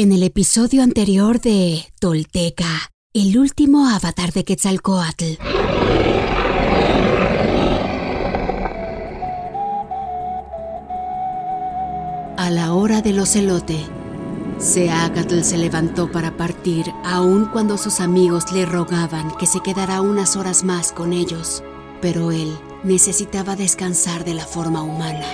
[0.00, 5.24] En el episodio anterior de Tolteca, el último avatar de Quetzalcoatl.
[12.36, 13.76] A la hora del ocelote,
[14.58, 20.36] Seacatl se levantó para partir, aun cuando sus amigos le rogaban que se quedara unas
[20.36, 21.64] horas más con ellos,
[22.00, 25.26] pero él necesitaba descansar de la forma humana.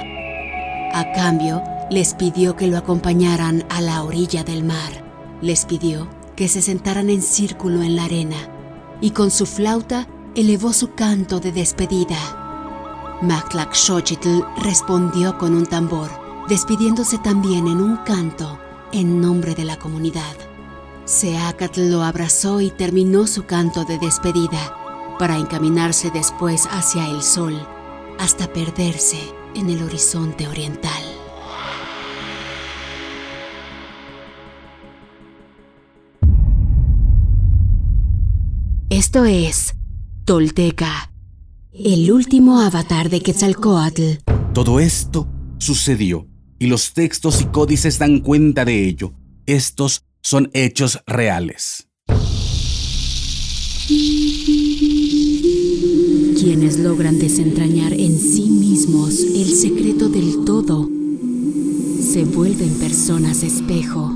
[0.95, 5.39] A cambio, les pidió que lo acompañaran a la orilla del mar.
[5.41, 8.37] Les pidió que se sentaran en círculo en la arena
[9.01, 12.17] y con su flauta elevó su canto de despedida.
[13.73, 16.11] Xochitl respondió con un tambor,
[16.49, 18.59] despidiéndose también en un canto
[18.93, 20.35] en nombre de la comunidad.
[21.05, 27.55] Seacatl lo abrazó y terminó su canto de despedida para encaminarse después hacia el sol
[28.19, 29.19] hasta perderse
[29.55, 30.94] en el horizonte oriental.
[39.15, 39.75] Esto es
[40.25, 41.13] Tolteca,
[41.73, 44.25] el último avatar de Quetzalcoatl.
[44.53, 46.27] Todo esto sucedió
[46.59, 49.13] y los textos y códices dan cuenta de ello.
[49.47, 51.87] Estos son hechos reales.
[56.37, 60.91] Quienes logran desentrañar en sí mismos el secreto del todo
[62.01, 64.13] se vuelven personas espejo,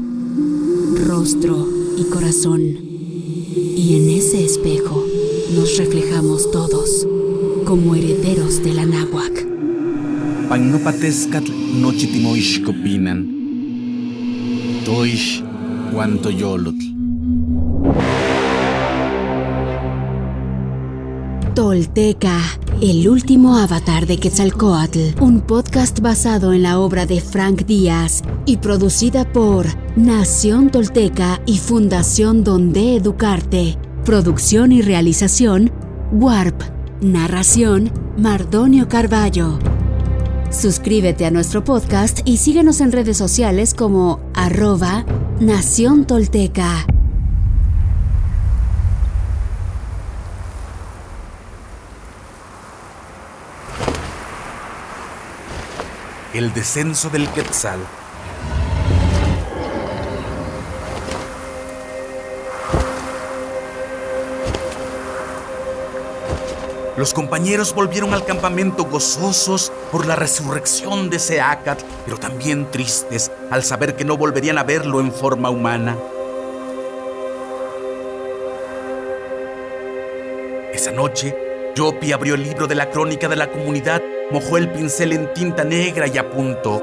[1.07, 2.88] rostro y corazón
[7.69, 9.47] como herederos de la náhuac.
[10.49, 11.53] Pagnopatescatl
[11.83, 13.19] nochitimoixcopinan.
[14.87, 15.45] Toish
[16.39, 16.87] yolotl.
[21.55, 22.41] Tolteca,
[22.81, 28.57] el último avatar de Quetzalcoatl, un podcast basado en la obra de Frank Díaz y
[28.57, 33.77] producida por Nación Tolteca y Fundación Donde Educarte.
[34.07, 35.71] Producción y realización,
[36.13, 36.78] Warp.
[37.01, 39.61] Narración, Mardonio Carballo.
[40.51, 45.05] Suscríbete a nuestro podcast y síguenos en redes sociales como arroba
[45.39, 46.87] Nación Tolteca.
[56.35, 57.79] El descenso del Quetzal
[66.99, 73.63] Los compañeros volvieron al campamento gozosos por la resurrección de Seacat, pero también tristes al
[73.63, 75.97] saber que no volverían a verlo en forma humana.
[80.73, 81.37] Esa noche,
[81.77, 85.63] Yopi abrió el libro de la crónica de la comunidad, mojó el pincel en tinta
[85.63, 86.83] negra y apuntó.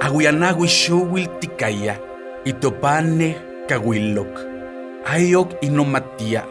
[0.00, 2.00] Aguianagui showil tikaya,
[2.46, 3.36] itopane
[3.68, 4.40] kawilok,
[5.04, 6.46] ayok inomatia,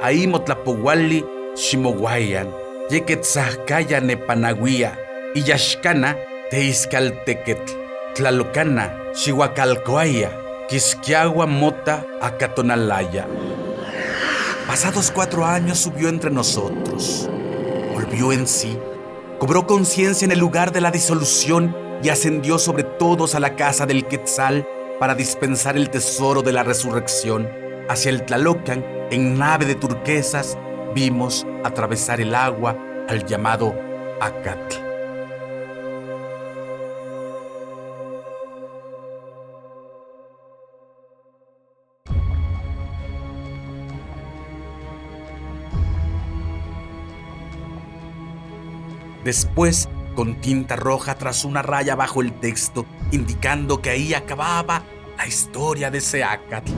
[0.00, 2.48] aimotlapoguali Ximoguayan,
[2.88, 4.98] Yequetzahcaya Nepanaguia,
[5.34, 6.16] Iyashkana,
[6.50, 7.72] Teiscaltequetl,
[8.14, 10.30] Tlalocana, Xihuacalcoaya,
[10.68, 13.26] Quisquiagua Mota, Acatonalaya.
[14.66, 17.28] Pasados cuatro años subió entre nosotros,
[17.92, 18.78] volvió en sí,
[19.38, 23.84] cobró conciencia en el lugar de la disolución y ascendió sobre todos a la casa
[23.84, 24.66] del Quetzal
[24.98, 27.50] para dispensar el tesoro de la resurrección
[27.90, 30.56] hacia el Tlalocan en nave de turquesas
[30.94, 32.76] vimos atravesar el agua
[33.08, 33.74] al llamado
[34.20, 34.76] Acatl.
[49.24, 54.82] Después, con tinta roja tras una raya bajo el texto, indicando que ahí acababa
[55.16, 56.72] la historia de Seacatl.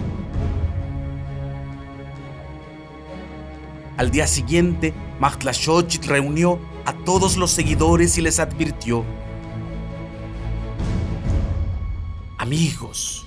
[3.96, 9.04] Al día siguiente, Machtlashochit reunió a todos los seguidores y les advirtió,
[12.38, 13.24] Amigos,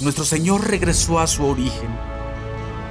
[0.00, 1.90] nuestro Señor regresó a su origen.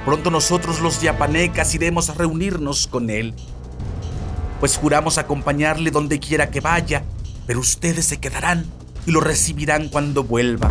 [0.04, 3.34] Pronto nosotros los yapanecas iremos a reunirnos con Él,
[4.60, 7.04] pues juramos acompañarle donde quiera que vaya,
[7.46, 8.66] pero ustedes se quedarán
[9.06, 10.70] y lo recibirán cuando vuelva.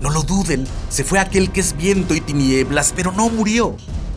[0.00, 3.76] No lo duden, se fue aquel que es viento y tinieblas, pero no murió.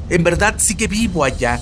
[0.10, 1.60] En verdad sigue vivo allá,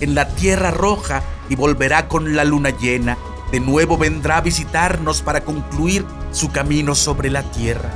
[0.00, 3.18] en la tierra roja, y volverá con la luna llena.
[3.52, 7.90] De nuevo vendrá a visitarnos para concluir su camino sobre la tierra.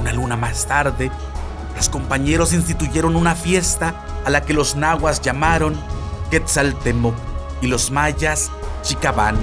[0.00, 1.10] Una luna más tarde,
[1.76, 5.76] los compañeros instituyeron una fiesta a la que los nahuas llamaron
[6.30, 7.14] Quetzaltemoc
[7.62, 8.50] y los mayas
[8.82, 9.36] Chicabán.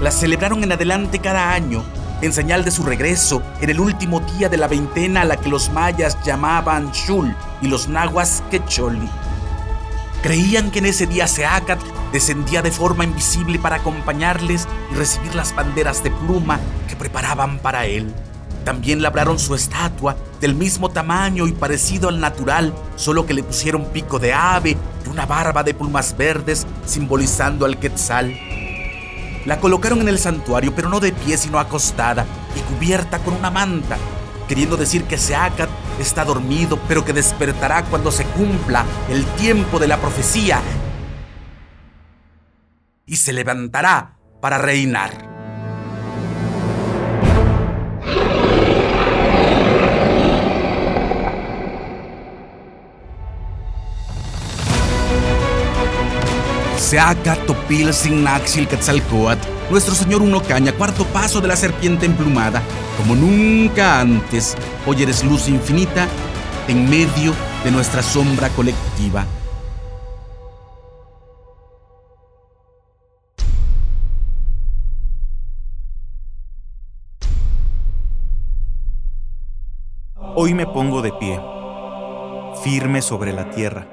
[0.00, 1.84] la celebraron en adelante cada año
[2.22, 5.48] en señal de su regreso en el último día de la veintena a la que
[5.48, 9.08] los mayas llamaban Shul y los nahuas Quecholi.
[10.22, 11.80] Creían que en ese día Seacat
[12.12, 17.86] descendía de forma invisible para acompañarles y recibir las banderas de pluma que preparaban para
[17.86, 18.14] él.
[18.64, 23.86] También labraron su estatua del mismo tamaño y parecido al natural, solo que le pusieron
[23.86, 28.32] pico de ave y una barba de plumas verdes simbolizando al quetzal.
[29.44, 32.24] La colocaron en el santuario, pero no de pie, sino acostada
[32.56, 33.96] y cubierta con una manta,
[34.46, 35.68] queriendo decir que Seacat
[35.98, 40.60] está dormido, pero que despertará cuando se cumpla el tiempo de la profecía
[43.04, 45.31] y se levantará para reinar.
[56.92, 62.60] Seaca Topil Signaxil Quetzalcoatl, nuestro señor Uno Caña, cuarto paso de la serpiente emplumada,
[62.98, 64.54] como nunca antes,
[64.86, 66.06] hoy eres luz infinita
[66.68, 67.32] en medio
[67.64, 69.24] de nuestra sombra colectiva.
[80.34, 81.40] Hoy me pongo de pie,
[82.62, 83.88] firme sobre la tierra.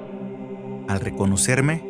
[0.86, 1.89] Al reconocerme,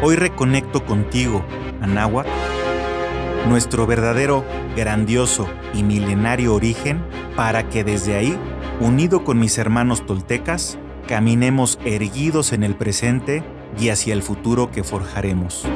[0.00, 1.44] Hoy reconecto contigo,
[1.80, 2.28] Anáhuac,
[3.48, 4.44] nuestro verdadero,
[4.76, 7.02] grandioso y milenario origen,
[7.34, 8.38] para que desde ahí,
[8.78, 10.78] unido con mis hermanos toltecas,
[11.08, 13.42] caminemos erguidos en el presente
[13.76, 15.66] y hacia el futuro que forjaremos.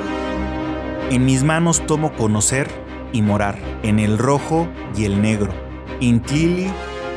[1.10, 2.68] En mis manos tomo conocer
[3.12, 5.52] y morar en el rojo y el negro,
[5.98, 6.68] Intlili,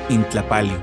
[0.09, 0.75] Intlapali.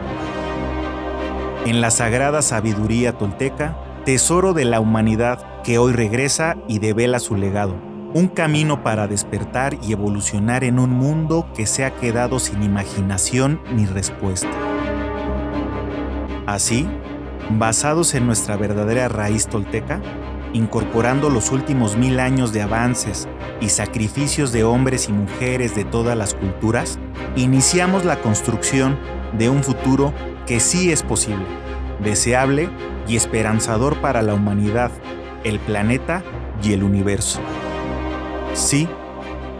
[1.67, 7.37] En la sagrada sabiduría tolteca, tesoro de la humanidad que hoy regresa y devela su
[7.37, 7.77] legado.
[8.15, 13.61] Un camino para despertar y evolucionar en un mundo que se ha quedado sin imaginación
[13.75, 14.51] ni respuesta.
[16.47, 16.87] Así,
[17.51, 20.01] basados en nuestra verdadera raíz tolteca,
[20.53, 23.29] incorporando los últimos mil años de avances
[23.61, 26.99] y sacrificios de hombres y mujeres de todas las culturas,
[27.37, 28.99] iniciamos la construcción
[29.39, 30.13] de un futuro
[30.47, 31.47] que sí es posible,
[32.03, 32.69] deseable
[33.07, 34.91] y esperanzador para la humanidad
[35.45, 36.23] el planeta
[36.63, 37.41] y el universo.
[38.55, 38.89] Sí,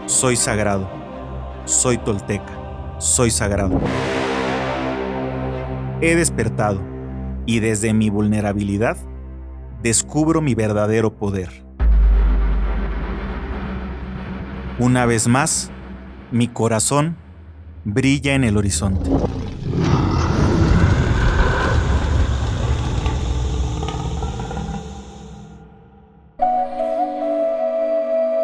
[0.05, 0.89] soy sagrado,
[1.65, 3.79] soy tolteca, soy sagrado.
[6.01, 6.81] He despertado
[7.45, 8.97] y desde mi vulnerabilidad
[9.81, 11.65] descubro mi verdadero poder.
[14.79, 15.71] Una vez más,
[16.31, 17.15] mi corazón
[17.85, 19.09] brilla en el horizonte.